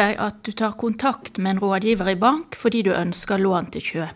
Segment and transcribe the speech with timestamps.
[0.00, 3.82] Deg at du tar kontakt med en rådgiver i bank fordi du ønsker lån til,
[3.84, 4.14] kjøp,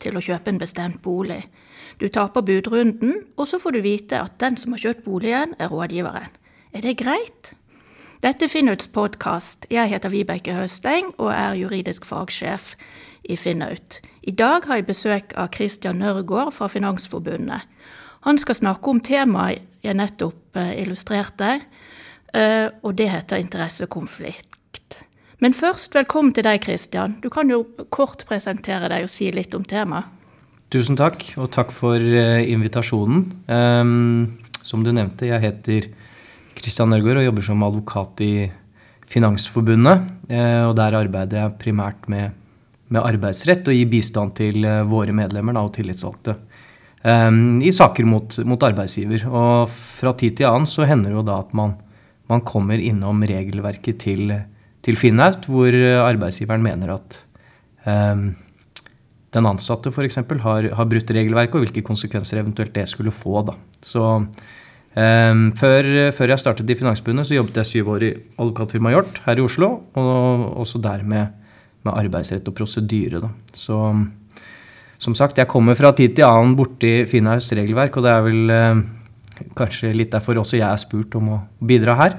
[0.00, 1.42] til å kjøpe en bestemt bolig.
[2.00, 5.68] Du taper budrunden, og så får du vite at den som har kjøpt boligen, er
[5.72, 6.32] rådgiveren.
[6.72, 7.52] Er det greit?
[8.24, 9.68] Dette er Finnauts podkast.
[9.68, 12.72] Jeg heter Vibeke Høsteng og er juridisk fagsjef
[13.28, 14.00] i Finnaut.
[14.24, 17.68] I dag har jeg besøk av Christian Nørgaard fra Finansforbundet.
[18.24, 21.58] Han skal snakke om temaet jeg nettopp eh, illustrerte,
[22.32, 24.55] eh, og det heter interessekonflikt.
[25.44, 27.18] Men først, velkommen til deg, Christian.
[27.20, 27.60] Du kan jo
[27.92, 30.08] kort presentere deg og si litt om temaet.
[30.72, 33.26] Tusen takk, og takk for uh, invitasjonen.
[33.44, 34.24] Um,
[34.64, 35.90] som du nevnte, jeg heter
[36.56, 38.32] Christian Nørgaard og jobber som advokat i
[39.12, 40.08] Finansforbundet.
[40.32, 42.32] Uh, og der arbeider jeg primært med,
[42.88, 46.38] med arbeidsrett og gir bistand til uh, våre medlemmer da, og tillitsvalgte
[47.04, 49.28] um, i saker mot, mot, arbeidsgiver.
[49.28, 51.76] Og fra tid til annen så hender det jo da at man,
[52.32, 54.30] man kommer innom regelverket til
[54.86, 57.22] til Finnaut, hvor eh, arbeidsgiveren mener at
[57.86, 58.28] um,
[59.34, 60.20] den ansatte f.eks.
[60.44, 63.42] Har, har brutt regelverket, og hvilke konsekvenser eventuelt det skulle få.
[63.48, 63.56] Da.
[63.84, 68.96] Så um, før, før, jeg startet i Finansbundet, så jobbet jeg syv år i advokatfirmaet
[68.96, 71.34] Hjort her i Oslo, og også der med,
[71.82, 73.24] med arbeidsrett og prosedyre.
[73.24, 73.32] Da.
[73.56, 73.80] Så
[75.02, 78.54] som sagt, jeg kommer fra tid til annen borti Finnaus regelverk, og det er vel
[78.54, 78.86] um,
[79.58, 82.16] kanskje litt derfor også jeg er spurt om å bidra her.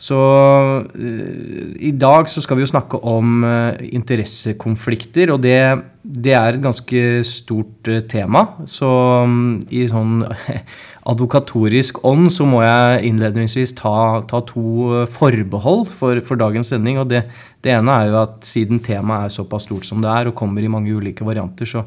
[0.00, 5.58] Så uh, i dag så skal vi jo snakke om uh, interessekonflikter, og det,
[6.00, 8.46] det, er et ganske stort uh, tema.
[8.64, 10.22] Så um, i sånn
[11.12, 13.94] advokatorisk ånd så må jeg innledningsvis ta,
[14.30, 17.02] ta to forbehold for, for, dagens sending.
[17.02, 17.26] Og det,
[17.60, 20.64] det, ene er jo at siden temaet er såpass stort som det er, og kommer
[20.64, 21.84] i mange ulike varianter, så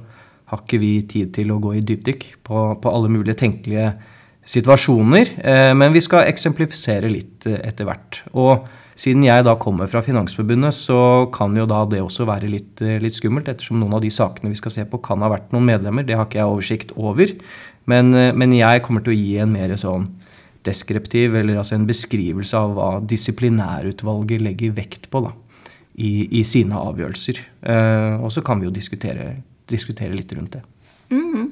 [0.53, 3.96] har ikke vi tid til å gå i dypdykk på, på alle mulige tenkelige
[4.45, 5.33] situasjoner.
[5.43, 8.21] Eh, men vi skal eksemplifisere litt eh, etter hvert.
[8.35, 8.65] Og
[8.99, 12.99] siden jeg da kommer fra Finansforbundet, så kan jo da det også være litt, eh,
[13.03, 15.69] litt, skummelt, ettersom noen av de sakene vi skal se på, kan ha vært noen
[15.71, 16.05] medlemmer.
[16.07, 17.33] Det har ikke jeg oversikt over.
[17.89, 20.05] Men, men jeg kommer til å gi en mer sånn
[20.63, 25.33] deskriptiv, eller altså en beskrivelse av hva disiplinærutvalget legger vekt på da,
[25.99, 27.41] i, i sine avgjørelser.
[28.23, 29.33] og så kan vi jo diskutere,
[29.67, 30.63] diskutere litt rundt det.
[31.11, 31.51] Mm -hmm.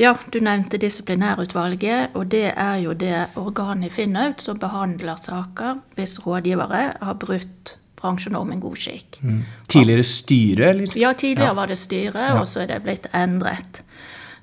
[0.00, 5.82] Ja, du nevnte disiplinærutvalget, og det er jo det organet i Finnaut som behandler saker
[5.98, 9.18] hvis rådgivere har brutt bransjenormen god skikk.
[9.20, 9.42] Mm.
[9.68, 10.96] Tidligere styre, eller?
[10.96, 11.58] Ja, tidligere ja.
[11.58, 13.82] var det styre, og så er det blitt endret.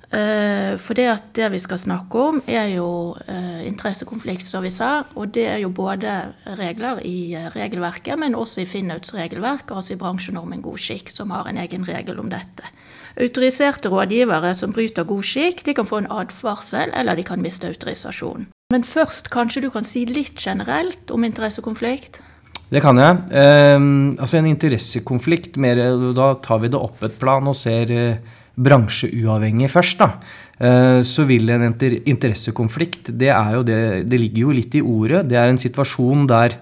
[0.08, 4.70] Uh, for det at det vi skal snakke om, er jo uh, interessekonflikt, som vi
[4.72, 5.02] sa.
[5.18, 6.14] Og det er jo både
[6.60, 11.34] regler i uh, regelverket, men også i Finnauts regelverk, altså i bransjenormen god skikk, som
[11.34, 12.70] har en egen regel om dette.
[13.18, 17.66] Autoriserte rådgivere som bryter god skikk, de kan få en advarsel, eller de kan miste
[17.66, 18.46] autorisasjon.
[18.70, 22.20] Men først, kanskje du kan si litt generelt om interessekonflikt?
[22.68, 23.22] Det kan jeg.
[23.32, 23.78] Eh,
[24.20, 25.80] altså En interessekonflikt, mer,
[26.14, 28.20] da tar vi det opp et plan og ser eh,
[28.54, 29.98] bransjeuavhengig først.
[29.98, 30.10] da.
[30.58, 33.32] Eh, så vil en interessekonflikt, det,
[33.66, 33.80] det,
[34.10, 35.26] det ligger jo litt i ordet.
[35.30, 36.58] Det er en situasjon der,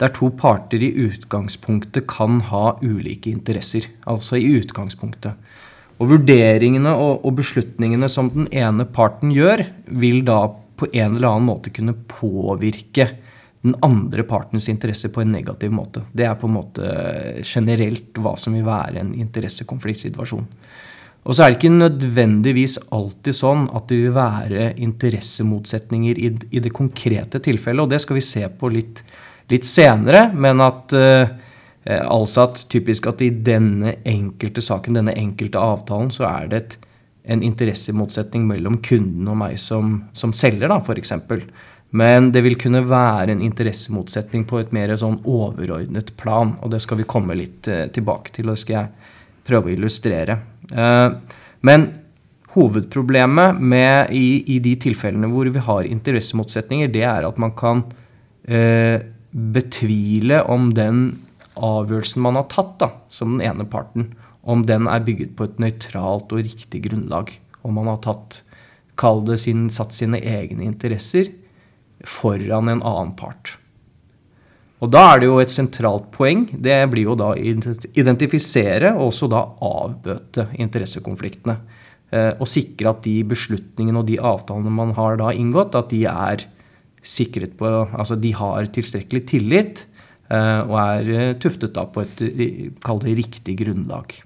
[0.00, 3.86] der to parter i utgangspunktet kan ha ulike interesser.
[4.10, 5.38] Altså i utgangspunktet.
[6.02, 10.40] Og vurderingene og, og, beslutningene som den ene parten gjør, vil da
[10.74, 13.12] på en eller annen måte kunne påvirke
[13.64, 16.02] den andre partens interesse på en negativ måte.
[16.12, 16.88] Det er på en måte
[17.46, 20.44] generelt hva som vil være en interessekonfliktsituasjon.
[21.24, 26.60] Og så er det ikke nødvendigvis alltid sånn at det vil være interessemotsetninger i, i
[26.60, 29.00] det konkrete tilfellet, og det skal vi se på litt,
[29.48, 30.26] litt senere.
[30.36, 31.32] Men at uh,
[31.84, 36.76] altså at typisk at i denne enkelte saken, denne enkelte avtalen, så er det et,
[37.34, 41.12] en interessemotsetning mellom kunden og meg som, som selger, da, f.eks.
[41.94, 46.56] Men det vil kunne være en interessemotsetning på et mer sånn overordnet plan.
[46.64, 49.12] Og det skal vi komme litt eh, tilbake til, og det skal jeg
[49.46, 50.40] prøve å illustrere.
[50.74, 51.36] Eh,
[51.68, 51.86] men
[52.56, 57.84] hovedproblemet med, i, i, de tilfellene hvor vi har interessemotsetninger, det er at man kan
[58.46, 58.98] eh,
[59.30, 61.06] betvile om den
[61.54, 64.12] avgjørelsen man har tatt da, som den ene parten,
[64.42, 67.32] om den er bygget på et nøytralt og riktig grunnlag.
[67.64, 68.42] Om man har tatt,
[69.00, 71.32] kall det sin, satt sine egne interesser
[72.04, 73.56] foran en annen part.
[74.84, 76.44] Og da er det jo et sentralt poeng.
[76.52, 81.56] Det blir jo da å identifisere og også da avbøte interessekonfliktene.
[82.12, 86.04] Eh, og sikre at de beslutningene og de avtalene man har da inngått, at de
[86.10, 86.44] er
[87.04, 89.84] sikret på Altså de har tilstrekkelig tillit
[90.64, 92.22] og er eh, tuftet da på et
[92.84, 94.16] kall det riktig grunnlag.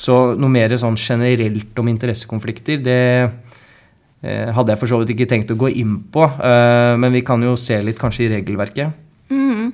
[0.00, 5.28] Så noe mer sånn generelt om interessekonflikter, det eh, hadde jeg for så vidt ikke
[5.32, 6.24] tenkt å gå inn på.
[7.00, 8.96] Men vi kan jo se litt kanskje i regelverket.
[9.30, 9.72] Mm.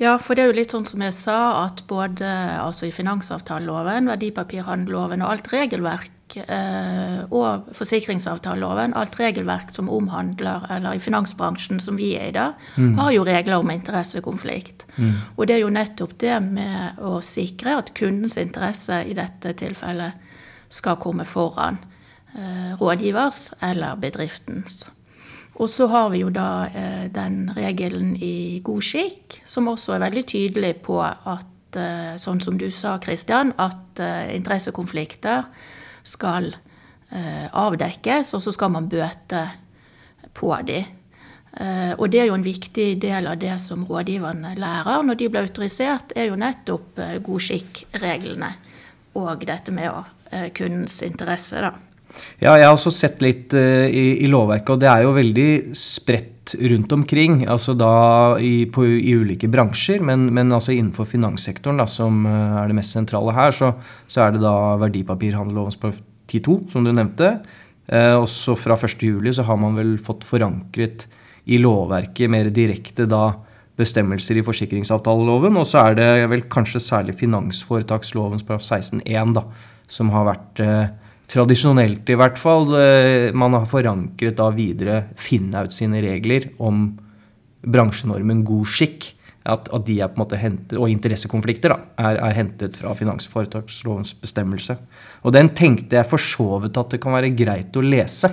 [0.00, 2.28] Ja, for det er jo litt sånn som jeg sa, at både
[2.62, 10.96] altså i finansavtaleloven, verdipapirhandelloven og alt regelverk eh, og forsikringsavtaleloven, alt regelverk som omhandler, eller
[10.96, 12.96] i finansbransjen som vi er i da, mm.
[12.98, 14.86] har jo regler om interessekonflikt.
[14.96, 15.14] Mm.
[15.36, 20.30] Og det er jo nettopp det med å sikre at kundens interesse i dette tilfellet
[20.72, 21.78] skal komme foran
[22.32, 24.88] eh, rådgivers eller bedriftens.
[25.62, 30.02] Og så har vi jo da eh, den regelen i god skikk, som også er
[30.02, 35.46] veldig tydelig på at, eh, sånn som du sa, Kristian, at eh, interessekonflikter
[36.02, 36.54] skal
[37.12, 39.42] avdekkes, og så skal man bøte
[40.32, 40.78] på de.
[42.00, 45.44] Og det er jo en viktig del av det som rådgiverne lærer når de blir
[45.44, 46.96] autorisert, er jo nettopp
[47.28, 48.48] god skikk-reglene
[49.20, 49.92] og dette med
[50.56, 51.74] kundens interesse, da.
[52.42, 55.48] Ja, jeg har også sett litt uh, i, i, lovverket, og det er jo veldig
[55.78, 57.42] spredt rundt omkring.
[57.50, 57.92] Altså da
[58.42, 62.78] i, på, i ulike bransjer, men, men, altså innenfor finanssektoren, da, som uh, er det
[62.80, 63.72] mest sentrale her, så,
[64.10, 67.36] så er det da verdipapirhandellovens 10.2, som du nevnte.
[67.86, 71.06] Uh, også fra 1.7 så har man vel fått forankret
[71.50, 73.28] i lovverket mer direkte da
[73.78, 75.54] bestemmelser i forsikringsavtaleloven.
[75.58, 79.46] Og så er det vel kanskje særlig finansforetakslovens 16.1 da,
[79.90, 80.62] som har vært
[81.32, 86.90] tradisjonelt i hvert fall, eh, man har forankret da videre Finnaut sine regler om
[87.62, 89.12] bransjenormen god skikk.
[89.42, 92.92] At, at de er på en måte hentet, Og interessekonflikter da, er, er hentet fra
[92.94, 94.76] finansforetakslovens bestemmelse.
[95.26, 98.30] Og den tenkte jeg for så vidt at det kan være greit å lese.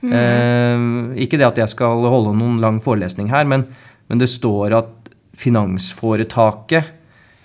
[0.00, 0.14] Mm.
[0.16, 0.86] Eh,
[1.26, 3.66] ikke det at jeg skal holde noen lang forelesning her, men,
[4.08, 6.95] men det står at finansforetaket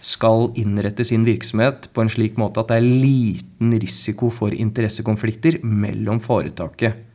[0.01, 5.59] skal innrette sin virksomhet på en slik måte at det er liten risiko for interessekonflikter
[5.61, 7.07] mellom foretaket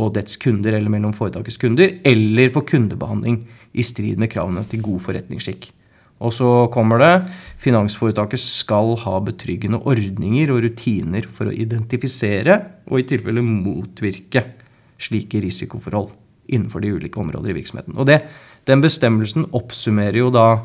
[0.00, 3.42] og dets kunder, eller mellom foretakets kunder, eller for kundebehandling
[3.76, 5.68] i strid med kravene til god forretningsskikk.
[6.20, 7.12] Og så kommer det
[7.60, 12.58] finansforetaket skal ha betryggende ordninger og rutiner for å identifisere
[12.90, 14.44] og i tilfelle motvirke
[15.00, 16.12] slike risikoforhold
[16.52, 17.96] innenfor de ulike områder i virksomheten.
[17.96, 18.22] Og det,
[18.68, 20.60] Den bestemmelsen oppsummerer jo da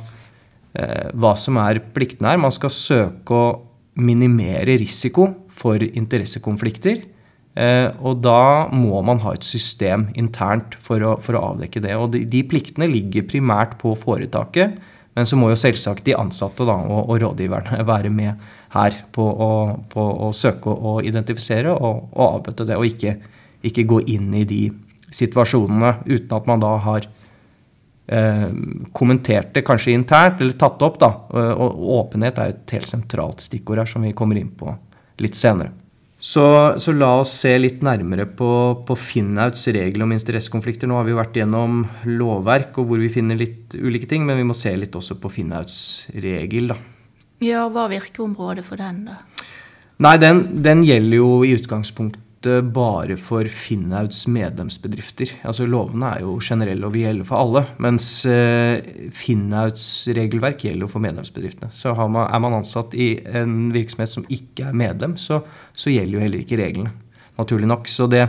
[0.76, 2.40] hva som er pliktene her.
[2.42, 3.46] Man skal søke å
[3.96, 7.04] minimere risiko for interessekonflikter.
[7.56, 11.96] Eh, og da må man ha et system internt for å, for å avdekke det.
[11.96, 14.76] Og de, de, pliktene ligger primært på foretaket.
[15.16, 18.42] Men så må jo selvsagt de ansatte da, og, og, rådgiverne være med
[18.76, 19.52] her på å,
[19.92, 22.80] på å søke å identifisere og, og avbøte det.
[22.80, 23.16] Og ikke,
[23.64, 24.66] ikke, gå inn i de
[25.16, 27.08] situasjonene uten at man da har
[28.08, 28.50] eh,
[28.96, 31.00] kommentert det kanskje internt, eller tatt opp.
[31.02, 31.12] da,
[31.56, 34.74] og Åpenhet er et helt sentralt stikkord her, som vi kommer inn på
[35.24, 35.74] litt senere.
[36.26, 36.44] Så,
[36.82, 38.50] så la oss se litt nærmere på,
[38.88, 40.90] på Finnauts regel om interessekonflikter.
[40.90, 44.40] Nå har vi jo vært gjennom lovverk og hvor vi finner litt ulike ting, men
[44.40, 45.78] vi må se litt også på Finnauts
[46.16, 46.72] regel.
[46.72, 46.80] da.
[47.44, 49.20] Ja, Hva virker virkeområdet for den, da?
[50.02, 52.25] Nei, den, den gjelder jo i utgangspunktet
[52.76, 55.32] bare for Finnauds medlemsbedrifter.
[55.48, 57.64] Altså Lovene er jo generelle og vil gjelde for alle.
[57.84, 61.72] Mens eh, Finnauds regelverk gjelder for medlemsbedriftene.
[61.76, 65.42] Så man, er man ansatt i en virksomhet som ikke er medlem, så,
[65.76, 66.94] så gjelder jo heller ikke reglene.
[67.40, 67.90] Naturlig nok.
[67.92, 68.24] Så det,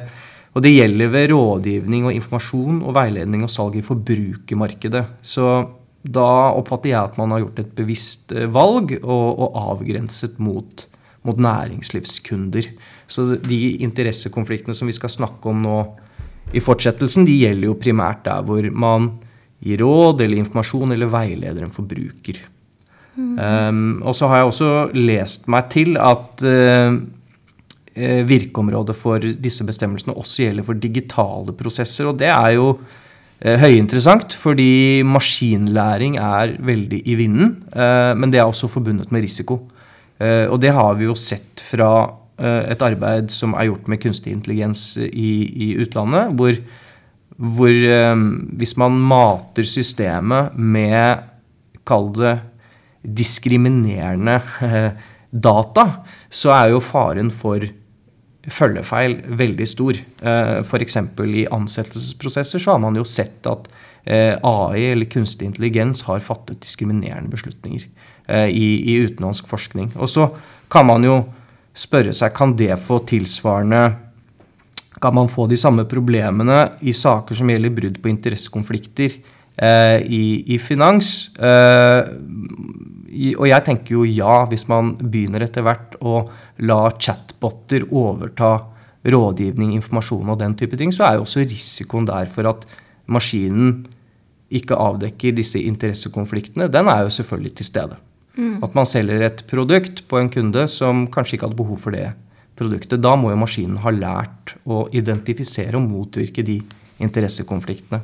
[0.57, 5.05] og det gjelder ved rådgivning og informasjon og veiledning og salg i forbrukermarkedet.
[5.23, 5.51] Så
[6.07, 10.87] da oppfatter jeg at man har gjort et bevisst eh, valg og, og avgrenset mot
[11.27, 12.71] mot næringslivskunder.
[13.11, 15.79] Så de interessekonfliktene som vi skal snakke om nå
[16.55, 19.11] i fortsettelsen, de gjelder jo primært der hvor man
[19.65, 22.39] gir råd eller informasjon eller veileder en forbruker.
[23.17, 23.37] Mm.
[23.41, 26.99] Um, og så har jeg også lest meg til at uh,
[28.29, 32.11] virkeområdet for disse bestemmelsene også gjelder for digitale prosesser.
[32.11, 37.57] Og det er jo uh, høyinteressant, fordi maskinlæring er veldig i vinden.
[37.73, 39.63] Men det er også forbundet med risiko.
[40.17, 44.01] Uh, og det har vi jo sett fra uh, et arbeid som er gjort med
[44.03, 45.31] kunstig intelligens i,
[45.67, 46.57] i utlandet, hvor,
[47.37, 51.27] hvor um, hvis man mater systemet med,
[51.87, 52.39] kall det,
[53.07, 54.41] diskriminerende
[55.31, 55.85] data,
[56.33, 57.63] så er jo faren for
[58.51, 59.99] følgefeil veldig stor.
[60.63, 60.97] F.eks.
[61.23, 63.69] i ansettelsesprosesser så har man jo sett at
[64.07, 67.89] AI eller kunstig intelligens har fattet diskriminerende beslutninger.
[68.27, 69.93] Eh, i, i utenlandsk forskning.
[70.03, 70.25] Og så
[70.73, 71.21] kan man jo
[71.77, 73.85] spørre seg kan det få tilsvarende
[74.97, 79.13] Kan man få de samme problemene i saker som gjelder brudd på interessekonflikter
[79.61, 81.29] eh, i, i, finans?
[81.37, 82.09] Eh,
[83.37, 86.23] og jeg tenker jo ja, hvis man begynner etter hvert å
[86.65, 88.55] la chatboter overta
[89.05, 92.65] rådgivning, informasjon og den type ting, så er jo også risikoen der for at
[93.05, 93.85] maskinen
[94.51, 97.97] ikke avdekker disse interessekonfliktene, den er jo selvfølgelig til stede.
[98.37, 98.61] Mm.
[98.63, 102.11] At man selger et produkt på en kunde som kanskje ikke hadde behov for det
[102.57, 103.01] produktet.
[103.03, 106.61] Da må jo maskinen ha lært å identifisere og motvirke de
[107.03, 108.01] interessekonfliktene.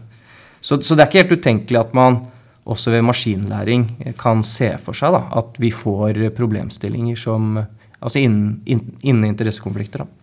[0.63, 2.23] Så, så det er ikke helt utenkelig at man
[2.63, 3.87] også ved maskinlæring
[4.21, 7.57] kan se for seg da, at vi får problemstillinger som
[8.03, 10.03] Altså innen, innen interessekonflikter.
[10.03, 10.22] da.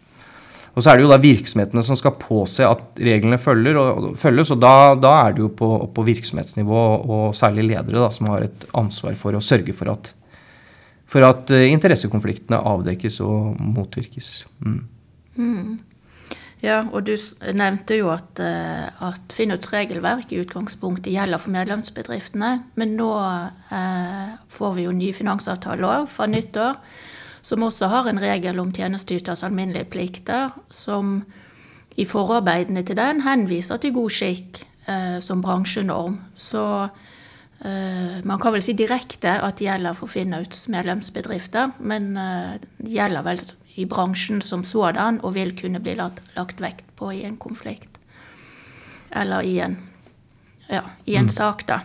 [0.76, 4.54] Og så er det jo da virksomhetene som skal påse at reglene følger, og, følges.
[4.56, 8.46] Og da, da, er det jo på, på virksomhetsnivå, og særlig ledere, da, som har
[8.46, 10.14] et ansvar for å sørge for at,
[11.10, 14.34] for at uh, interessekonfliktene avdekkes og motvirkes.
[14.66, 14.82] Mm.
[15.40, 15.78] Mm.
[16.60, 17.14] Ja, og du
[17.56, 22.56] nevnte jo at, uh, at Finnots regelverk i utgangspunktet gjelder for medlemsbedriftene.
[22.80, 26.76] Men nå uh, får vi jo ny finansavtale fra nyttår
[27.50, 31.24] som også har en regel om tjenesteyters alminnelige plikter, som
[32.00, 36.20] i forarbeidene til den henviser til god skikk eh, som bransjenorm.
[36.38, 36.64] Så
[37.66, 42.94] eh, man kan vel si direkte at det gjelder for Finnauts medlemsbedrifter, men eh, det
[43.00, 43.44] gjelder vel
[43.80, 47.98] i bransjen som sådan og vil kunne bli lagt, lagt vekt på i en konflikt.
[49.10, 49.80] Eller i en,
[50.70, 51.34] ja, i en mm.
[51.34, 51.82] sak, da.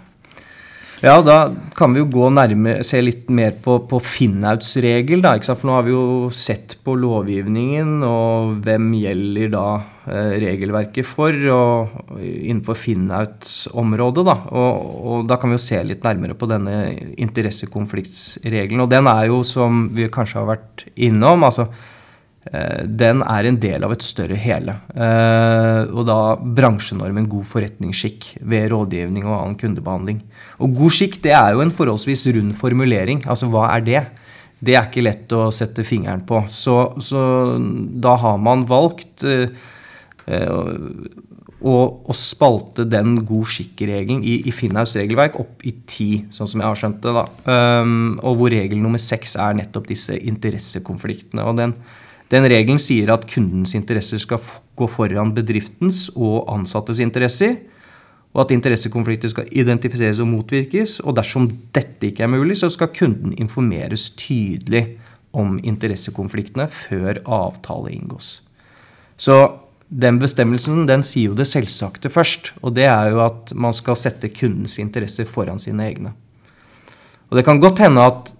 [1.04, 5.20] Ja, da kan vi jo gå nærmere, se litt mer på, på Finnauts regel.
[5.20, 9.64] Da, For nå har vi jo sett på lovgivningen, og hvem gjelder da
[10.08, 14.25] eh, regelverket for og innenfor Finnauts område.
[14.25, 14.38] Da.
[14.49, 16.78] Og, og, da kan vi jo se litt nærmere på denne
[17.20, 18.87] interessekonfliktsregelen.
[18.87, 21.68] Og den er jo, som vi kanskje har vært innom, altså
[22.44, 24.76] den er en del av et større hele.
[24.92, 30.20] Eh, og da bransjenormen god forretningsskikk ved rådgivning og annen kundebehandling.
[30.60, 33.24] Og god skikk det er jo en forholdsvis rund formulering.
[33.24, 34.04] Altså hva er det?
[34.64, 36.44] Det er ikke lett å sette fingeren på.
[36.52, 37.24] Så, så
[38.04, 39.48] da har man valgt uh,
[41.64, 46.62] å, å, spalte den god skikk-regelen i, i Finnhaus regelverk opp i ti, sånn som
[46.62, 47.12] jeg har skjønt det.
[47.18, 47.26] da.
[47.82, 51.44] Um, og hvor regel nummer seks er nettopp disse interessekonfliktene.
[51.44, 51.76] og den
[52.34, 54.42] den regelen sier at kundens interesser skal
[54.78, 57.60] gå foran bedriftens og ansattes interesser,
[58.34, 60.98] og at interessekonflikter skal identifiseres og motvirkes.
[61.06, 64.88] Og dersom dette ikke er mulig, så skal kunden informeres tydelig
[65.34, 68.40] om interessekonfliktene før avtale inngås.
[69.16, 69.36] Så
[69.86, 72.50] den bestemmelsen den sier jo det selvsagte først.
[72.62, 76.14] Og det er jo at man skal sette kundens interesser foran sine egne.
[77.30, 78.33] Og det kan godt hende at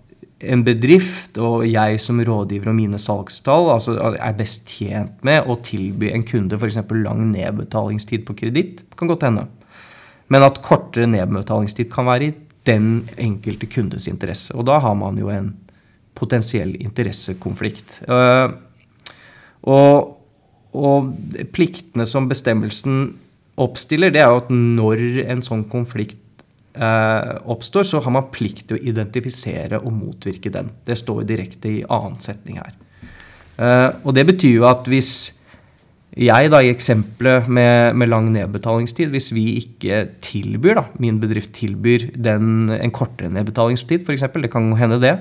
[0.50, 5.56] en bedrift og jeg som rådgiver og mine salgstall altså er best tjent med å
[5.64, 6.80] tilby en kunde f.eks.
[7.04, 8.84] lang nedbetalingstid på kreditt.
[8.98, 9.46] Kan godt hende.
[10.32, 12.34] Men at kortere nedbetalingstid kan være i
[12.68, 14.54] den enkelte kundes interesse.
[14.56, 15.52] Og da har man jo en
[16.16, 18.00] potensiell interessekonflikt.
[18.08, 18.54] Uh,
[19.68, 20.14] og,
[20.76, 21.12] og,
[21.54, 23.14] pliktene som bestemmelsen
[23.60, 26.24] oppstiller, det er jo at når en sånn konflikt eh,
[26.75, 30.73] oppstår, så har man plikt til å identifisere og motvirke den.
[30.83, 32.73] Det står direkte i annen setning her.
[33.54, 35.12] Eh, og det betyr jo at hvis
[36.14, 41.54] jeg da i eksempelet med, med, lang nedbetalingstid, hvis vi ikke tilbyr, da, min bedrift
[41.57, 45.16] tilbyr den, en kortere nedbetalingstid f.eks., det kan hende det,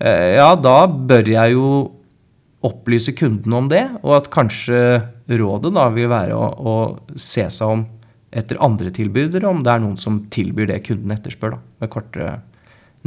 [0.00, 1.70] eh, ja, da bør jeg jo
[2.64, 5.00] opplyse kunden om det, og at kanskje
[5.40, 7.86] rådet da vil være å, å se seg om
[8.30, 12.34] etter andre tilbydere, om det er noen som tilbyr det kunden etterspør, da, med kortere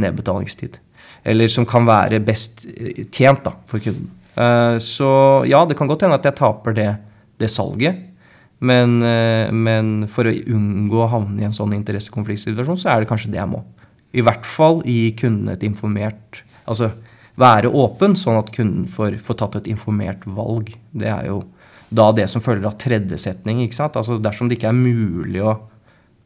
[0.01, 0.79] nedbetalingstid.
[1.23, 4.09] Eller som kan være best eh, tjent da, for kunden.
[4.33, 5.07] Uh, så
[5.45, 6.89] ja, det kan godt hende at jeg taper det,
[7.39, 8.01] det salget.
[8.63, 13.11] Men, uh, men, for å unngå å havne i en sånn interessekonfliktsituasjon, så er det
[13.11, 13.61] kanskje det jeg må.
[14.13, 16.93] I hvert fall gi kunden et informert Altså
[17.35, 20.69] være åpen, sånn at kunden får, får tatt et informert valg.
[20.95, 21.41] Det er jo
[21.93, 23.61] da det som følger av tredje setning.
[23.63, 25.55] Altså Dersom det ikke er mulig å,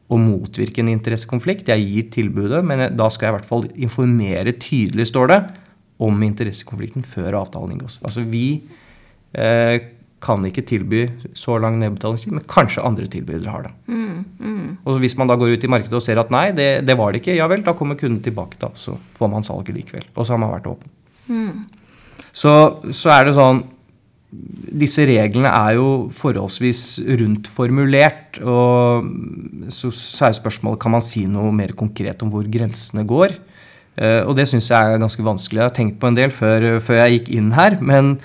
[0.08, 3.68] å motvirke en interessekonflikt, jeg gir tilbudet, men jeg, da skal jeg i hvert fall
[3.76, 5.42] informere tydelig, står det,
[6.04, 7.98] om interessekonflikten før avtalen inngås.
[8.06, 8.48] Altså vi
[9.34, 9.78] eh,
[10.24, 11.04] kan ikke tilby
[11.38, 13.74] så lang nedbetalingstid, men kanskje andre tilbydere har det.
[13.90, 14.70] Mm, mm.
[14.86, 17.14] Og Hvis man da går ut i markedet og ser at nei, det, det var
[17.14, 18.72] det ikke, ja vel, da kommer kunden tilbake, da.
[18.78, 20.08] Så får man salget likevel.
[20.16, 20.94] Og så har man vært åpen.
[21.28, 21.66] Mm.
[22.32, 22.54] Så,
[22.94, 23.62] så er det sånn
[24.28, 26.82] disse reglene er jo forholdsvis
[27.22, 28.40] rundt formulert.
[28.44, 29.08] Og
[29.74, 33.38] så, så er spørsmålet kan man si noe mer konkret om hvor grensene går.
[33.98, 35.62] Uh, og det syns jeg er ganske vanskelig.
[35.62, 37.80] Jeg har tenkt på en del før, før jeg gikk inn her.
[37.82, 38.18] Men,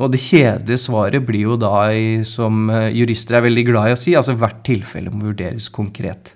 [0.00, 1.84] og det kjedelige svaret blir jo da,
[2.24, 6.32] som eh, jurister er veldig glad i å si, altså hvert tilfelle må vurderes konkret.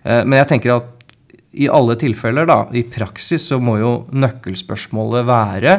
[0.00, 0.94] Uh, men jeg tenker at
[1.58, 5.76] i alle tilfeller, da, i praksis, så må jo nøkkelspørsmålet være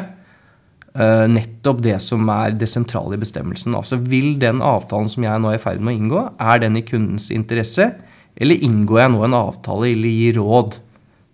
[0.97, 3.75] nettopp det som er det sentrale i bestemmelsen.
[3.77, 6.79] Altså Vil den avtalen som jeg nå er i ferd med å inngå, er den
[6.79, 7.93] i kundens interesse,
[8.39, 10.77] Eller inngår jeg nå en avtale eller gir råd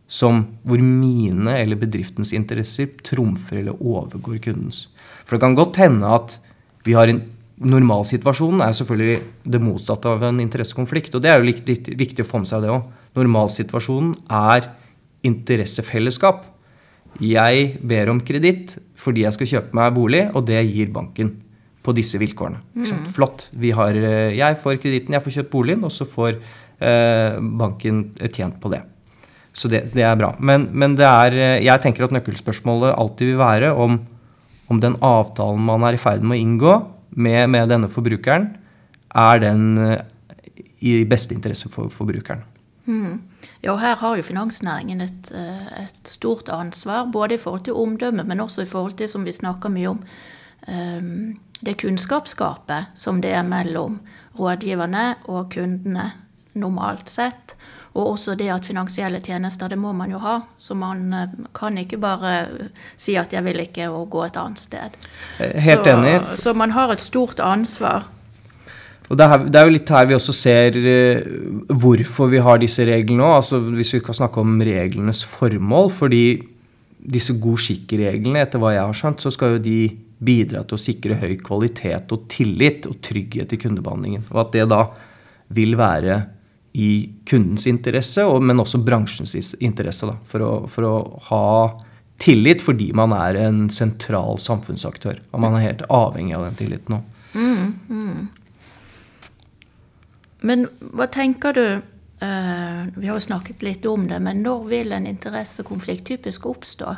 [0.07, 4.87] som hvor mine eller bedriftens interesser trumfer eller overgår kundens?
[5.25, 6.39] For det kan godt hende at
[6.83, 7.21] vi har en
[7.55, 11.13] Normalsituasjonen er selvfølgelig det motsatte av en interessekonflikt.
[11.15, 11.53] Og det er jo
[11.95, 12.89] viktig å få med seg det òg.
[13.15, 14.67] Normalsituasjonen er
[15.23, 16.43] interessefellesskap.
[17.23, 21.35] Jeg ber om kreditt fordi jeg skal kjøpe meg bolig, og det gir banken
[21.85, 22.61] på disse vilkårene.
[22.73, 23.05] Mm.
[23.13, 23.49] Flott.
[23.77, 26.39] Har, eh, jeg får kreditten, jeg får kjøpt boligen, og så får
[26.81, 28.81] eh, banken tjent på det.
[29.55, 30.33] Så det, det er bra.
[30.39, 34.01] Men, men det er, eh, jeg tenker at nøkkelspørsmålet alltid vil være om,
[34.71, 36.73] om den avtalen man er i ferd med å inngå
[37.15, 38.49] med, med denne forbrukeren,
[39.15, 40.03] er den eh,
[40.85, 42.43] i beste interesse for forbrukeren.
[42.85, 43.21] Mm.
[43.61, 48.39] Ja, her har jo finansnæringen et, et, stort ansvar, både i forhold til omdømme, men
[48.39, 50.03] også i forhold til, som vi snakker mye om,
[50.67, 53.99] um, det kunnskapsgapet som det er mellom
[54.39, 56.11] rådgiverne og kundene
[56.53, 57.55] normalt sett.
[57.95, 60.39] Og også det at finansielle tjenester, det må man jo ha.
[60.59, 62.33] Så man eh, kan ikke bare
[62.97, 64.97] si at 'jeg vil ikke' og gå et annet sted.
[65.39, 66.21] Eh, helt så, enig.
[66.37, 68.09] Så man har et stort ansvar.
[69.05, 71.27] Og det er, det er, jo litt her vi også ser uh,
[71.69, 73.37] hvorfor vi har disse reglene òg.
[73.41, 75.91] Altså, hvis vi kan snakke om reglenes formål.
[75.93, 76.25] Fordi
[77.05, 79.79] disse god skikk-reglene, etter hva jeg har skjønt, så skal jo de
[80.25, 84.25] bidra til å sikre høy kvalitet og tillit og trygghet i kundebehandlingen.
[84.33, 84.85] Og at det da
[85.53, 86.23] vil være
[86.75, 90.07] i kundens interesse, men også bransjens interesse.
[90.09, 90.95] Da, for, å, for, å,
[91.29, 91.43] ha
[92.21, 95.21] tillit fordi man er en sentral samfunnsaktør.
[95.31, 97.13] Og man er helt avhengig av den tilliten òg.
[97.35, 98.44] Mm, mm.
[100.41, 100.65] Men
[100.95, 105.07] hva tenker du uh, Vi har jo snakket litt om det, men når vil en
[105.07, 106.97] interessekonflikt typisk oppstå?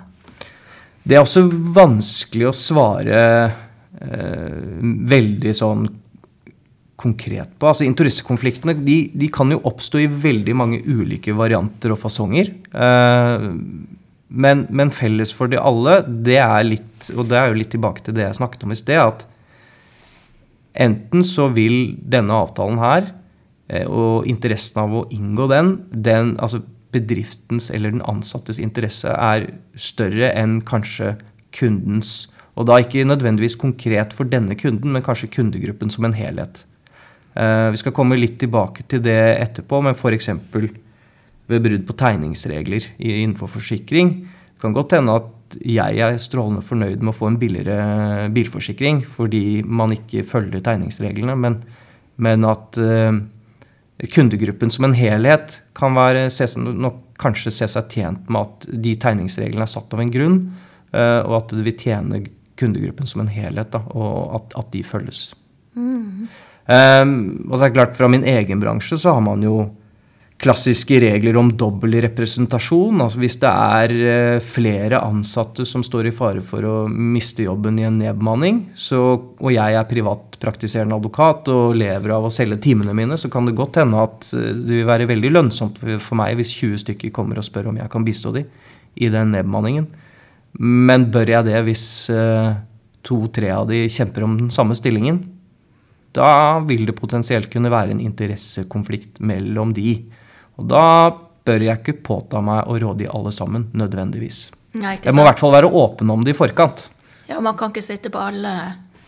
[1.08, 1.46] Det er også
[1.76, 4.82] vanskelig å svare uh,
[5.14, 5.88] veldig sånn
[6.98, 7.70] konkret på.
[7.70, 12.52] Altså Interessekonfliktene de, de, kan jo oppstå i veldig mange ulike varianter og fasonger.
[12.74, 13.48] Eh,
[14.28, 18.04] men, men, felles for de alle, det er litt Og det er jo litt tilbake
[18.04, 19.28] til det jeg snakket om i sted, at
[20.88, 23.14] enten så vil denne avtalen her, eh,
[23.68, 26.62] og interessen av å inngå den, den altså
[26.96, 31.16] bedriftens eller den ansattes interesse er større enn kanskje
[31.56, 32.28] kundens.
[32.58, 36.64] Og da ikke nødvendigvis konkret for denne kunden, men kanskje kundegruppen som en helhet.
[37.38, 40.32] Eh, vi skal komme litt tilbake til det etterpå, men f.eks.
[41.48, 44.16] ved brudd på tegningsregler innenfor forsikring.
[44.56, 49.00] Det kan godt hende at jeg er strålende fornøyd med å få en billigere bilforsikring
[49.08, 51.62] fordi man ikke følger tegningsreglene, men,
[52.20, 53.16] men at uh,
[54.06, 56.28] kundegruppen som en helhet kan være,
[56.78, 60.38] nok kanskje se seg tjent med at de tegningsreglene er satt av en grunn,
[60.94, 62.22] uh, og at det vil tjene
[62.58, 65.32] kundegruppen som en helhet, da, og at, at de følges.
[65.78, 66.28] Mm.
[66.68, 67.12] Um,
[67.48, 69.70] og så er det klart Fra min egen bransje så har man jo
[70.38, 73.02] klassiske regler om dobbel representasjon.
[73.02, 77.80] Altså hvis det er uh, flere ansatte som står i fare for å miste jobben
[77.82, 78.62] i en nedbemanning,
[78.94, 83.58] og jeg er privatpraktiserende advokat og lever av å selge timene mine, så kan det
[83.58, 87.42] godt hende at uh, det vil være veldig lønnsomt for meg hvis 20 stykker kommer
[87.42, 88.52] og spør om jeg kan bistå dem
[88.98, 89.90] i den nedbemanningen.
[90.58, 92.54] Men bør jeg det hvis uh,
[93.06, 95.26] to-tre av de kjemper om den samme stillingen?
[96.18, 100.00] da vil det potensielt kunne være en interessekonflikt mellom de.
[100.58, 100.84] Og da
[101.48, 104.48] bør jeg ikke påta meg å rådgi alle sammen, nødvendigvis.
[104.78, 106.90] Nei, jeg må i hvert fall være åpen om det i forkant.
[107.30, 108.54] Ja, Man kan ikke sitte på alle,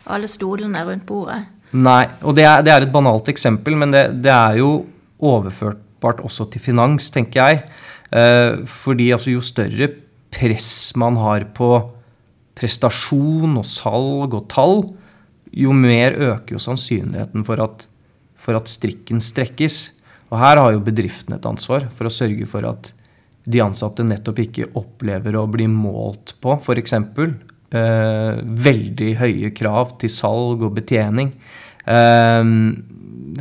[0.10, 1.42] alle stolene rundt bordet.
[1.78, 4.72] Nei, og det er, det er et banalt eksempel, men det, det, er jo
[5.22, 7.62] overførbart også til finans, tenker jeg.
[8.10, 9.92] Eh, fordi altså, jo større
[10.34, 11.70] press man har på
[12.58, 14.82] prestasjon og salg og tall,
[15.50, 17.86] jo mer øker jo sannsynligheten for at,
[18.38, 19.80] for at strikken strekkes.
[20.30, 22.92] Og her har jo bedriften et ansvar for å sørge for at
[23.50, 26.96] de ansatte nettopp ikke opplever å bli målt på f.eks.
[27.70, 31.34] Eh, veldig høye krav til salg og betjening.
[31.90, 32.54] Eh,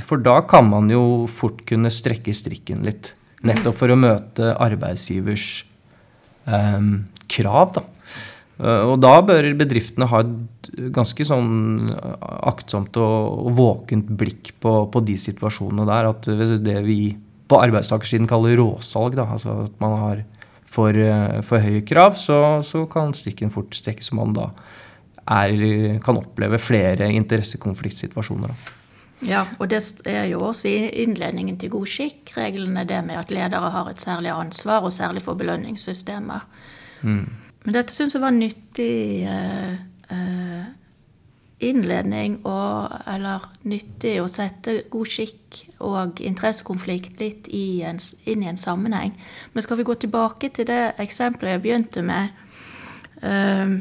[0.05, 3.15] for da kan man jo fort kunne strekke strikken litt.
[3.47, 5.47] Nettopp for å møte arbeidsgivers
[6.49, 6.91] eh,
[7.37, 7.77] krav.
[7.77, 7.85] da.
[8.59, 15.05] Eh, og da bør bedriftene ha et ganske sånn aktsomt og, våkent blikk på, på,
[15.07, 16.11] de situasjonene der.
[16.13, 16.29] At
[16.65, 17.01] det vi
[17.49, 20.25] på arbeidstakersiden kaller råsalg, da, altså at man har
[20.69, 24.51] for, eh, for høye krav, så, så, kan strikken fort strekkes, så man da
[25.29, 28.53] er, kan oppleve flere interessekonfliktsituasjoner.
[28.53, 28.75] Da.
[29.27, 33.33] Ja, og det er jo også i innledningen til god skikk, reglene det med at
[33.35, 36.47] ledere har et særlig ansvar, og særlig for belønningssystemer.
[37.03, 37.27] Mm.
[37.69, 39.73] Men dette syns jeg var nyttig eh,
[40.09, 40.69] eh,
[41.69, 48.49] innledning og, eller nyttig å sette god skikk og interessekonflikt litt i en, inn i
[48.49, 49.13] en sammenheng.
[49.53, 52.41] Men skal vi gå tilbake til det eksempelet jeg begynte med?
[53.21, 53.77] eh,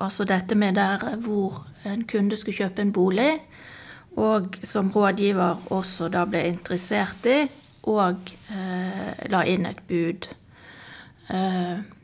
[0.00, 3.34] altså dette med der hvor en kunde skulle kjøpe en bolig,
[4.16, 7.36] og som rådgiver også da ble interessert i,
[7.92, 10.32] og eh, la inn et bud.
[11.28, 11.97] Eh,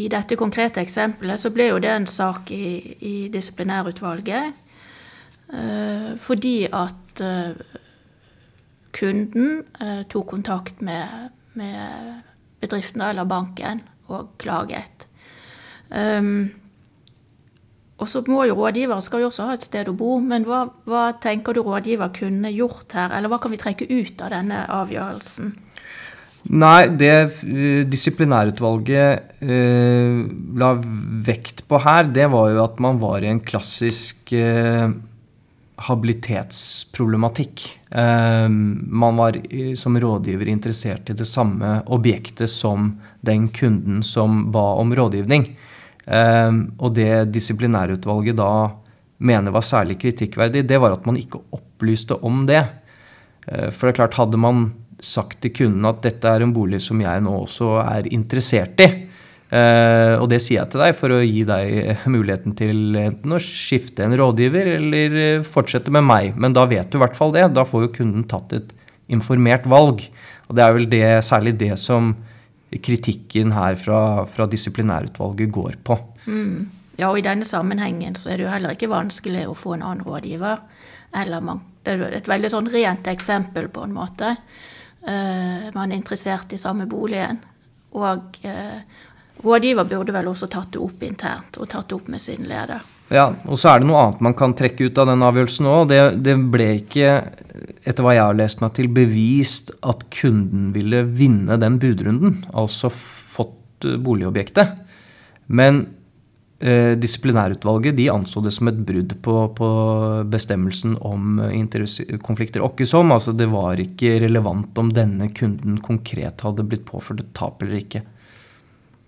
[0.00, 4.56] i dette konkrete eksempelet så ble jo det en sak i, i disiplinærutvalget.
[5.50, 7.78] Eh, fordi at eh,
[8.96, 12.22] kunden eh, tok kontakt med, med,
[12.60, 15.06] bedriften eller banken og klaget.
[15.90, 16.50] Um,
[17.98, 20.66] og så må jo rådgiver skal jo også ha et sted å bo, men hva,
[20.88, 24.60] hva tenker du rådgiver kunne gjort her, eller hva kan vi trekke ut av denne
[24.76, 25.54] avgjørelsen?
[26.48, 27.12] Nei, det
[27.44, 30.24] uh, disiplinærutvalget uh,
[30.56, 30.72] la
[31.26, 34.88] vekt på her, det var jo at man var i en klassisk uh,
[35.80, 37.62] habilitetsproblematikk.
[37.88, 39.38] man var
[39.80, 42.90] som rådgiver interessert i det samme objektet som
[43.24, 45.56] den kunden som ba om rådgivning.
[46.76, 48.76] og det disiplinærutvalget da
[49.24, 52.60] mener var særlig kritikkverdig, det var at man ikke opplyste om det.
[53.48, 57.00] for det er klart, hadde man sagt til kunden at dette er en bolig som
[57.00, 58.90] jeg nå også er interessert i.
[59.50, 63.40] Uh, og det sier jeg til deg for å gi deg muligheten til enten å
[63.42, 66.36] skifte en rådgiver eller eh, fortsette med meg.
[66.38, 67.48] Men da vet du i hvert fall det.
[67.56, 68.70] Da får jo kunden tatt et
[69.10, 70.04] informert valg.
[70.46, 72.12] Og det er vel det, særlig det som
[72.70, 75.98] kritikken her fra, fra disiplinærutvalget går på.
[76.30, 76.68] Mm.
[77.00, 79.86] Ja, og i denne sammenhengen så er det jo heller ikke vanskelig å få en
[79.86, 80.60] annen rådgiver.
[81.16, 84.36] Eller man, det er et veldig sånn rent eksempel, på en måte.
[85.06, 87.40] Eh, man er interessert i samme boligen.
[87.96, 88.80] Og eh,
[89.44, 92.82] rådgiver burde vel også tatt det opp internt, og tatt det opp med sin leder.
[93.10, 95.88] Ja, og så er det noe annet man kan trekke ut av den avgjørelsen òg.
[95.90, 97.14] Det, det, ble ikke,
[97.82, 102.44] etter hva jeg har lest meg til, bevist at kunden ville vinne den budrunden.
[102.54, 104.76] Altså fått eh, boligobjektet.
[105.50, 105.82] Men
[106.60, 109.68] disiplinærutvalget de anså det som et brudd på, på
[110.28, 113.14] bestemmelsen om interessekonflikter åkke som.
[113.14, 117.80] Altså det var ikke relevant om denne kunden konkret hadde blitt påført et tap eller
[117.80, 118.04] ikke.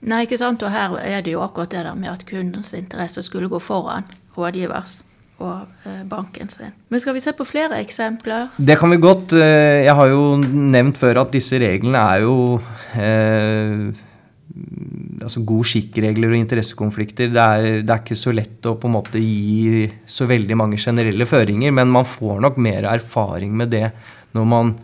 [0.03, 0.63] Nei, ikke sant.
[0.67, 4.09] Og her er det jo akkurat det der med at kundens interesse skulle gå foran
[4.37, 5.03] rådgivers
[5.43, 6.73] og eh, banken sin.
[6.91, 8.51] Men skal vi se på flere eksempler?
[8.57, 9.35] Det kan vi godt.
[9.37, 12.37] Eh, jeg har jo nevnt før at disse reglene er jo
[12.99, 13.93] eh,
[15.25, 17.31] altså god skikkregler og interessekonflikter.
[17.33, 20.81] Det er, det er, ikke så lett å på en måte gi så veldig mange
[20.81, 23.89] generelle føringer, men man får nok mer erfaring med det
[24.37, 24.77] når man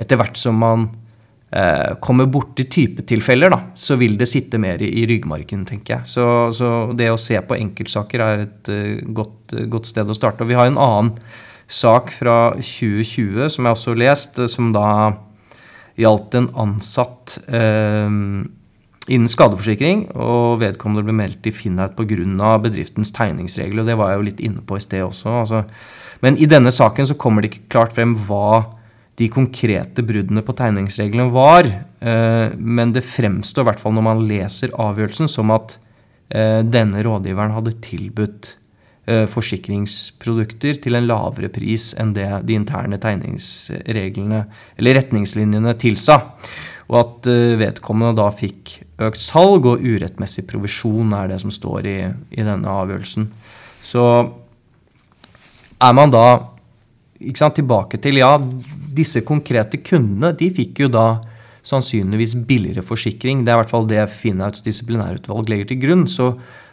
[0.00, 0.86] etter hvert som man
[1.52, 6.10] eh, kommer borti typetilfeller, da, så vil det sitte mer i, i ryggmargen, tenker jeg.
[6.14, 6.26] Så,
[6.56, 10.46] så, det å se på enkeltsaker er et uh, godt, uh, godt, sted å starte.
[10.46, 11.12] Og vi har en annen
[11.72, 14.88] sak fra 2020 som jeg også har lest, som da
[16.00, 18.08] gjaldt en ansatt eh,
[19.08, 22.58] innen skadeforsikring, og vedkommende ble meldt i Finnheit pga.
[22.62, 23.80] bedriftens tegningsregler.
[23.80, 25.28] og Det var jeg jo litt inne på i sted også.
[25.28, 25.64] Altså.
[26.22, 28.78] Men i denne saken så kommer det ikke klart frem hva
[29.20, 31.66] de konkrete bruddene på tegningsreglene var.
[32.00, 35.76] Eh, men det fremstår, i hvert fall når man leser avgjørelsen, som at
[36.32, 38.54] eh, denne rådgiveren hadde tilbudt
[39.06, 44.44] eh, forsikringsprodukter til en lavere pris enn det de interne tegningsreglene
[44.78, 46.22] eller retningslinjene tilsa.
[46.92, 51.98] Og at vedkommende da fikk økt salg og urettmessig provisjon er det som står i,
[52.36, 53.30] i denne avgjørelsen.
[53.82, 54.04] Så
[55.82, 56.26] er man da
[57.38, 58.34] sant, tilbake til ja,
[58.92, 61.06] disse konkrete kundene de fikk jo da
[61.66, 63.44] sannsynligvis billigere forsikring.
[63.44, 66.06] Det er i hvert fall det Finnauts disiplinærutvalg legger til grunn.
[66.10, 66.32] Så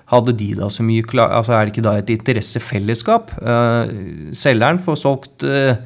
[0.09, 3.33] hadde de da så mye klar, altså Er det ikke da et interessefellesskap?
[3.37, 5.77] Uh, selgeren får solgt uh,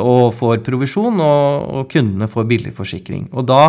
[0.00, 3.26] og får provisjon, og, og, kundene får billig forsikring.
[3.32, 3.62] Og da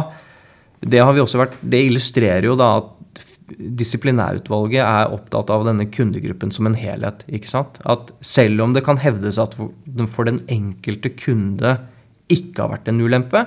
[0.81, 2.93] det, har vi også vært, det illustrerer jo da at
[3.57, 7.23] disiplinærutvalget er opptatt av denne kundegruppen som en helhet.
[7.31, 7.79] ikke sant?
[7.87, 11.77] At selv om det kan hevdes at for den enkelte kunde
[12.33, 13.45] ikke har vært en ulempe,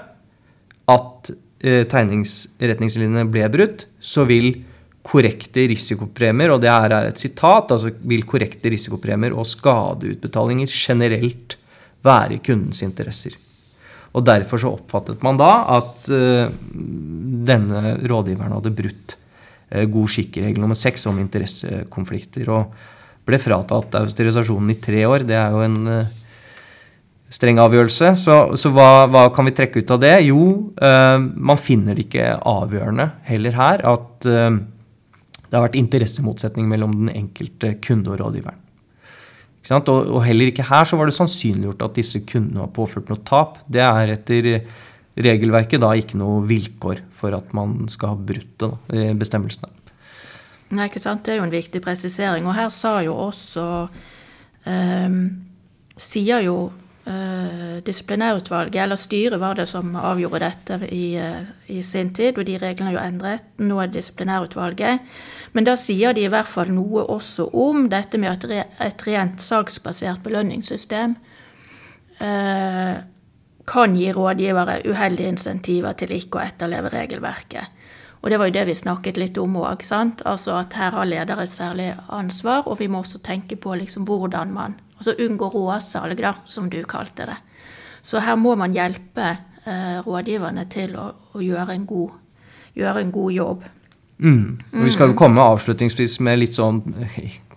[0.90, 4.54] at eh, tegningsretningslinjene ble brutt, så vil
[5.06, 11.59] korrekte risikopremier, og det er et sitat, altså vil korrekte risikopremier og skadeutbetalinger generelt
[12.06, 13.36] være i kundens interesser.
[14.10, 16.50] Og Derfor så oppfattet man da at uh,
[17.50, 19.14] denne rådgiveren hadde brutt
[19.70, 22.50] uh, god skikk-regel nummer seks om interessekonflikter.
[22.50, 22.74] Og
[23.28, 25.26] ble fratatt autorisasjonen i tre år.
[25.28, 26.16] Det er jo en uh,
[27.30, 28.16] streng avgjørelse.
[28.18, 30.16] Så, så hva, hva, kan vi trekke ut av det?
[30.26, 30.42] Jo,
[30.80, 37.76] man finner det ikke avgjørende heller her at det har vært interessemotsetning mellom den enkelte
[37.86, 38.58] kunde og rådgiveren.
[39.70, 43.22] Og, og, heller ikke her så var det sannsynliggjort at disse kundene var påført noe
[43.26, 43.60] tap.
[43.70, 44.48] Det er etter
[45.20, 48.66] regelverket da ikke noe vilkår for at man skal ha brutt
[49.20, 49.70] bestemmelsene.
[50.70, 51.24] Nei, ikke sant.
[51.26, 52.46] Det er jo en viktig presisering.
[52.46, 53.64] Og her sa jo også
[54.66, 55.22] um,
[56.00, 56.70] Sier jo
[57.86, 62.58] disiplinærutvalget, eller styret var det som avgjorde dette i, uh, i, sin tid, og de
[62.60, 63.46] reglene er jo endret.
[63.58, 65.00] Nå er det disiplinærutvalget.
[65.52, 70.22] Men da sier de i hvert fall noe også om dette med et rent salgsbasert
[70.22, 71.16] belønningssystem
[72.20, 73.00] uh,
[73.70, 77.80] kan gi rådgivere uheldige insentiver til ikke å etterleve regelverket.
[78.20, 79.84] Og det var jo det vi snakket litt om òg.
[79.90, 84.04] Altså at her har ledere et særlig ansvar, og vi må også tenke på liksom
[84.04, 87.36] hvordan man Altså unngå råsalg, da, som du kalte det.
[88.04, 89.28] Så her må man hjelpe
[89.64, 92.16] eh, rådgiverne til å, å gjøre, en god,
[92.76, 93.68] gjøre, en god, jobb.
[94.20, 94.42] Mm.
[94.74, 96.82] Og vi skal jo komme avslutningsvis med litt sånn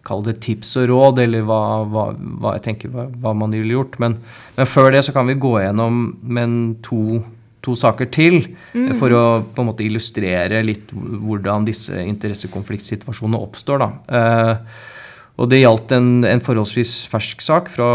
[0.03, 2.01] Kall det tips og råd, eller hva, hva,
[2.43, 3.93] hva jeg tenker hva, hva, man ville gjort.
[4.03, 4.17] Men,
[4.57, 7.21] men, før det så kan vi gå gjennom men to,
[7.63, 8.41] to saker til.
[8.75, 8.89] Mm.
[8.99, 13.85] For å på en måte illustrere litt hvordan disse interessekonfliktsituasjonene oppstår.
[13.85, 14.19] da.
[14.19, 14.83] Eh,
[15.33, 17.87] og det gjaldt en, en, forholdsvis fersk sak fra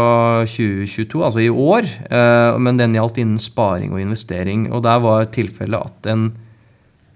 [0.43, 1.87] 2022, altså i år.
[2.11, 4.67] Eh, men den gjaldt innen sparing og investering.
[4.75, 6.27] Og der var tilfellet at en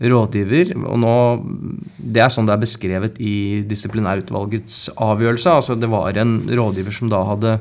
[0.04, 1.16] rådgiver og nå,
[1.98, 5.50] Det er sånn det er beskrevet i disiplinærutvalgets avgjørelse.
[5.50, 7.60] altså Det var en rådgiver som da hadde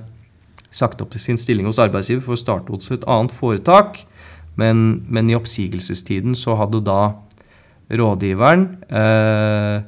[0.70, 4.04] sagt opp sin stilling hos arbeidsgiver for å starte hos et annet foretak.
[4.56, 7.14] Men, men i oppsigelsestiden så hadde da
[7.92, 9.82] rådgiveren eh,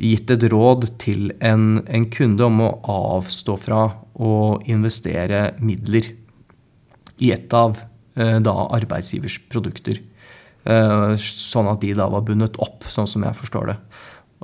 [0.00, 2.70] gitt et råd til en, en, kunde om å
[3.18, 4.32] avstå fra å
[4.70, 6.10] investere midler
[7.22, 7.78] i et av
[8.18, 10.00] eh, da arbeidsgivers produkter.
[10.64, 13.78] Eh, sånn at de da var bundet opp, sånn som jeg forstår det.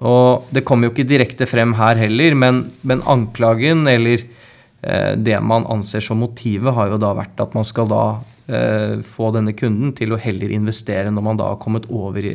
[0.07, 5.41] Og det kom jo ikke direkte frem her heller, men, men anklagen, eller eh, det
[5.43, 8.05] man anser som motivet, har jo da vært at man skal da
[8.51, 12.33] få denne kunden til å heller investere når man da har kommet over i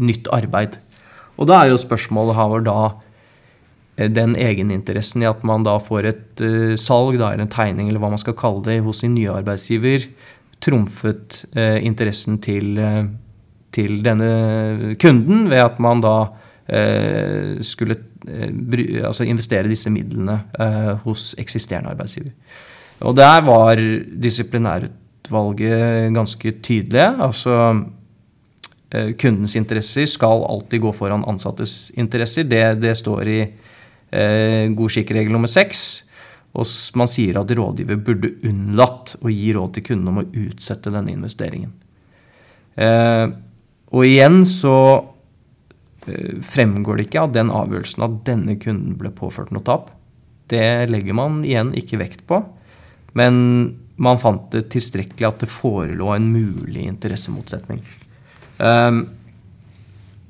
[0.00, 0.78] nytt arbeid.
[1.40, 2.80] Og da er jo spørsmålet har da
[3.96, 7.88] eh, den egeninteressen i at man da får et uh, salg da, eller en tegning
[7.88, 10.04] eller hva man skal kalle det, hos sin nye arbeidsgiver,
[10.60, 13.08] trumfet uh, interessen til, uh,
[13.72, 16.18] til, denne kunden ved at man da
[17.66, 17.96] skulle
[19.02, 20.36] altså investere disse midlene
[21.02, 22.30] hos eksisterende arbeidsgiver.
[23.00, 23.80] Og der var
[24.22, 27.08] disiplinærutvalget ganske tydelige.
[27.18, 27.56] altså
[28.90, 32.48] kundens interesser skal alltid gå foran ansattes interesser.
[32.50, 33.40] Det, det står i
[34.10, 36.02] eh, god skikkregel nummer seks.
[36.58, 36.66] Og
[36.98, 41.14] man sier at rådgiver burde unnlatt å gi råd til kunden om å utsette denne
[41.14, 41.72] investeringen.
[42.74, 43.26] Eh,
[43.90, 44.76] og igjen så
[46.06, 49.92] eh, fremgår det ikke av den avgjørelsen at denne kunden ble påført noe tap.
[50.50, 52.42] Det legger man igjen ikke vekt på.
[53.14, 53.36] Men
[54.00, 57.82] man fant det tilstrekkelig at det forelå en mulig interessemotsetning.
[58.60, 59.02] Um,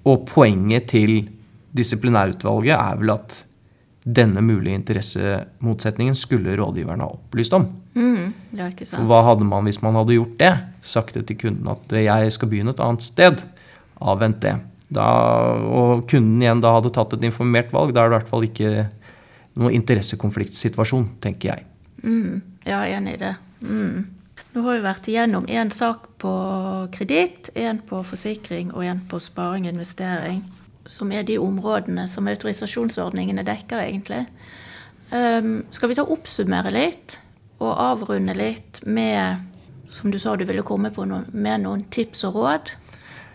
[0.08, 1.28] og poenget til
[1.76, 3.40] disiplinærutvalget er vel at
[4.00, 7.66] denne mulige interessemotsetningen skulle rådgiverne ha opplyst om.
[7.94, 9.04] Mm, er ikke sant.
[9.10, 10.52] Hva hadde man hvis man hadde gjort det?
[10.82, 13.42] Sagt det til kunden at jeg skal begynne et annet sted.
[14.00, 14.54] Avvent det.
[14.90, 15.04] Da,
[15.70, 17.92] og kunden igjen da hadde tatt et informert valg.
[17.94, 18.70] Da er det i hvert fall ikke
[19.60, 21.66] noen interessekonfliktsituasjon, tenker jeg.
[22.02, 23.34] Mm, ja, enig i det.
[23.60, 24.08] Mm.
[24.50, 26.30] Nå har vi vært igjennom én sak på
[26.90, 30.40] kreditt, én på forsikring og én på sparing og investering.
[30.90, 34.24] Som er de områdene som autorisasjonsordningene dekker, egentlig.
[35.14, 37.20] Um, skal vi ta oppsummere litt
[37.62, 39.44] og avrunde litt med,
[39.90, 42.74] som du sa du ville komme på noen, med noen tips og råd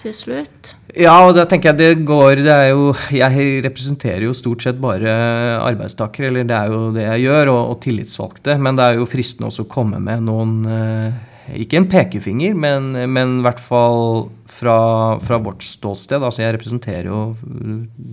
[0.02, 0.74] til slutt?
[0.96, 4.80] Ja, og da tenker jeg det går det er jo, Jeg representerer jo stort sett
[4.82, 5.12] bare
[5.60, 8.58] arbeidstakere, eller det er jo det jeg gjør, og, og tillitsvalgte.
[8.62, 11.22] Men det er jo fristende også å komme med noen eh,
[11.62, 14.78] Ikke en pekefinger, men, men i hvert fall fra,
[15.20, 16.24] fra, vårt ståsted.
[16.24, 17.24] Altså jeg representerer jo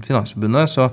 [0.06, 0.88] Finansforbundet, så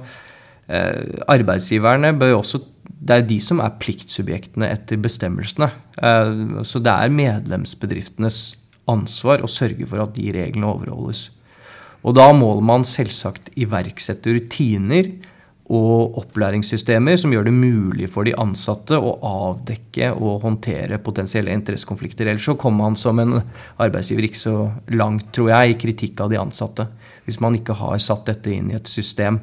[0.70, 2.64] eh, arbeidsgiverne bør jo også
[3.00, 5.70] det er de som er pliktsubjektene etter bestemmelsene.
[5.98, 8.59] Eh, så det er medlemsbedriftenes
[8.90, 11.28] ansvar å sørge for at de reglene overholdes.
[12.08, 15.12] Og da må man selvsagt iverksette rutiner
[15.70, 22.26] og opplæringssystemer som gjør det mulig for de ansatte å avdekke og håndtere potensielle interessekonflikter.
[22.32, 23.38] Ellers så kommer man som en
[23.78, 24.56] arbeidsgiver ikke så
[24.98, 26.88] langt, tror jeg, i kritikk av de ansatte.
[27.28, 29.38] Hvis man ikke har satt dette inn i et system.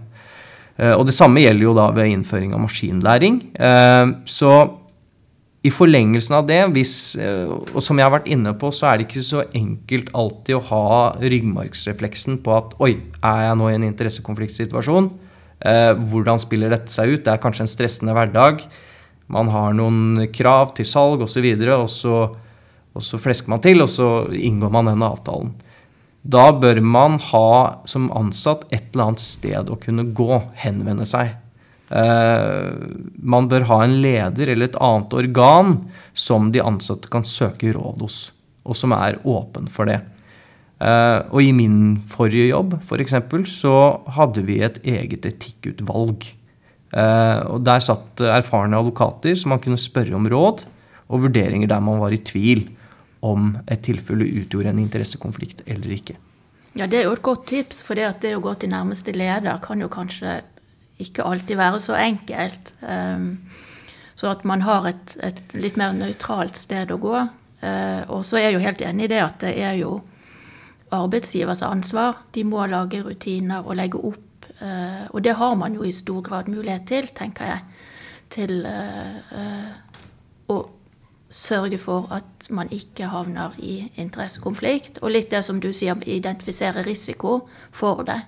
[0.77, 3.39] Eh, og det samme gjelder jo da ved innføring av maskinlæring.
[3.55, 4.57] Eh, så
[5.67, 8.99] i forlengelsen av det, hvis, eh, og som jeg har vært inne på, så er
[8.99, 10.89] det ikke så enkelt alltid å ha
[11.23, 12.93] ryggmargsrefleksen på at oi,
[13.25, 15.11] er jeg nå i en interessekonfliktsituasjon?
[15.67, 17.25] Eh, hvordan spiller dette seg ut?
[17.25, 18.67] Det er kanskje en stressende hverdag.
[19.33, 22.19] Man har noen krav til salg osv., og, og, så,
[22.95, 25.55] og så flesker man til, og så inngår man denne avtalen.
[26.27, 27.49] Da bør man ha
[27.87, 31.37] som ansatt et eller annet sted å kunne gå, henvende seg.
[31.87, 32.71] Eh,
[33.23, 35.77] man bør ha en leder eller et annet organ
[36.15, 38.19] som de ansatte kan søke råd hos,
[38.67, 40.01] og som er åpen for det.
[40.83, 43.17] Eh, og i min forrige jobb f.eks.
[43.31, 43.77] For så
[44.19, 46.27] hadde vi et eget etikkutvalg.
[46.97, 50.67] Eh, og der satt erfarne advokater som man kunne spørre om råd
[51.07, 52.67] og vurderinger der man var i tvil
[53.27, 56.19] om et tilfelle utgjorde en interessekonflikt eller ikke.
[56.77, 59.63] Ja, Det er jo et godt tips, for det, det å gå til nærmeste leder
[59.65, 60.43] kan jo kanskje
[61.03, 62.75] ikke alltid være så enkelt.
[62.83, 63.39] Um,
[64.17, 67.17] så at man har et, et litt mer nøytralt sted å gå.
[67.63, 69.99] Uh, og så er jeg jo helt enig i det at det er jo
[70.97, 72.23] arbeidsgivers ansvar.
[72.33, 74.49] De må lage rutiner og legge opp.
[74.61, 77.83] Uh, og det har man jo i stor grad mulighet til, tenker jeg.
[78.33, 79.77] Til uh,
[80.53, 80.63] å
[81.37, 85.03] sørge for at man ikke havner i interessekonflikt.
[85.03, 87.43] Og litt det som du sier, identifisere risiko
[87.75, 88.23] for det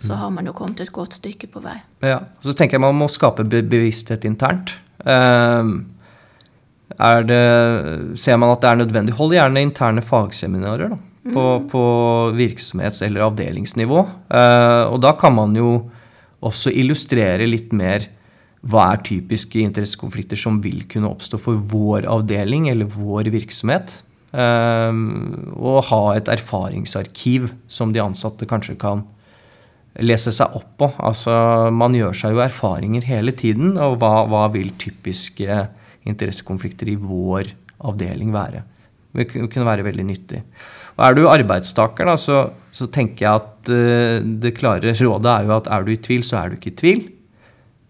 [0.00, 1.76] så har man jo kommet et godt stykke på vei.
[2.04, 4.72] Ja, Så tenker jeg man må skape bevissthet internt.
[5.04, 5.74] Ehm,
[6.96, 7.44] er det,
[8.20, 11.68] ser man at det er nødvendig, hold gjerne interne fagseminarer da, på, mm.
[11.68, 11.84] på
[12.38, 14.06] virksomhets- eller avdelingsnivå.
[14.32, 15.74] Ehm, og da kan man jo
[16.40, 18.08] også illustrere litt mer
[18.60, 24.00] hva er typiske interessekonflikter som vil kunne oppstå for vår avdeling eller vår virksomhet.
[24.30, 29.02] Um, og ha et erfaringsarkiv som de ansatte kanskje kan
[30.00, 30.90] lese seg opp på.
[31.04, 31.32] Altså,
[31.74, 33.76] man gjør seg jo erfaringer hele tiden.
[33.78, 35.62] Og hva, hva vil typiske
[36.08, 37.52] interessekonflikter i vår
[37.90, 38.64] avdeling være?
[39.16, 40.42] Det kunne være veldig nyttig.
[40.96, 42.42] Og Er du arbeidstaker, da, så,
[42.76, 46.26] så tenker jeg at uh, det klare rådet er jo at er du i tvil,
[46.26, 47.00] så er du ikke i tvil.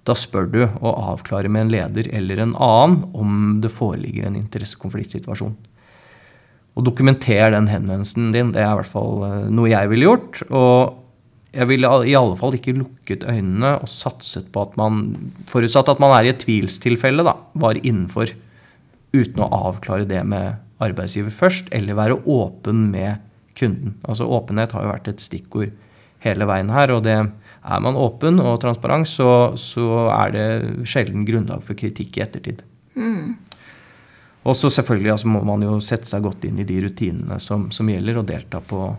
[0.09, 4.39] Da spør du og avklare med en leder eller en annen om det foreligger en
[4.41, 5.59] interessekonfliktsituasjon.
[6.79, 8.55] Og dokumenter den henvendelsen din.
[8.55, 10.41] Det er i hvert fall uh, noe jeg ville gjort.
[10.49, 11.00] Og
[11.51, 15.03] jeg ville i alle fall ikke lukket øynene og satset på at man,
[15.51, 18.33] forutsatt at man er i et tvilstilfelle, da, var innenfor.
[19.11, 23.19] Uten å avklare det med arbeidsgiver først, eller være åpen med
[23.59, 23.97] kunden.
[24.07, 25.73] Altså Åpenhet har jo vært et stikkord
[26.25, 26.93] hele veien her.
[26.95, 30.49] og det er man åpen og transparent, så, så er det
[30.89, 32.63] sjelden grunnlag for kritikk i ettertid.
[32.95, 33.35] Mm.
[34.49, 37.69] Og så selvfølgelig altså, må man jo sette seg godt inn i de rutinene som,
[37.75, 38.95] som gjelder, og delta på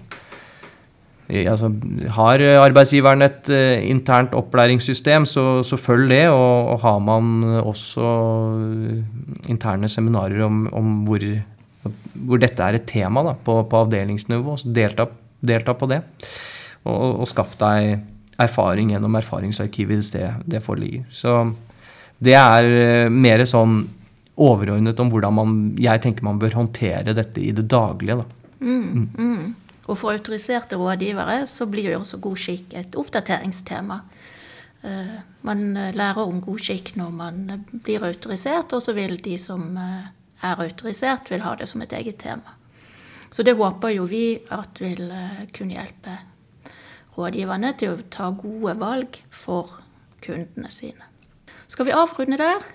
[1.32, 1.70] altså,
[2.18, 6.26] har arbeidsgiveren et uh, internt opplæringssystem, så, så, følg det.
[6.30, 8.12] Og, og, har man også
[9.52, 11.26] interne seminarer om, om hvor,
[12.14, 15.08] hvor, dette er et tema da, på, på, avdelingsnivå, så delta,
[15.40, 16.02] delta på det.
[16.84, 18.02] Og, og, skaff deg
[18.42, 21.08] erfaring gjennom erfaringsarkivet hvis det, det foreligger.
[21.14, 21.44] Så
[22.22, 22.70] det er
[23.08, 23.84] uh, mer sånn
[24.42, 28.22] overordnet om hvordan man, jeg tenker man bør håndtere dette i det daglige.
[28.22, 28.42] da.
[28.62, 29.56] Mm, mm.
[29.92, 34.00] Og for autoriserte rådgivere så blir jo også god skikk et oppdateringstema.
[34.88, 39.36] Eh, man eh, lærer om god skikk når man blir autorisert, og så vil de
[39.38, 40.08] som eh,
[40.48, 42.56] er autorisert, vil ha det som et eget tema.
[43.32, 45.12] Så det håper jo vi at vil
[45.56, 46.18] kunne hjelpe
[47.16, 49.78] rådgiverne til å ta gode valg for
[50.24, 51.08] kundene sine.
[51.72, 52.66] Skal vi avrunde der?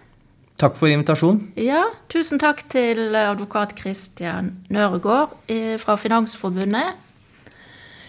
[0.56, 1.50] Takk for invitasjonen.
[1.60, 5.34] Ja, tusen takk til advokat Christian Nørgaard
[5.82, 6.96] fra Finansforbundet.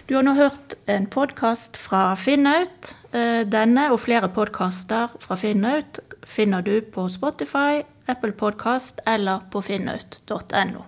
[0.08, 2.94] Du har nå hørt en podkast fra Finnaut.
[3.12, 9.60] Eh, denne og flere podkaster fra Finnaut finner du på Spotify, Apple Podkast eller på
[9.60, 10.86] finnaut.no.